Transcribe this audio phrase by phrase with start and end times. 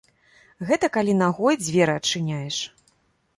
[0.69, 2.57] Гэта калі нагой дзверы адчыняеш.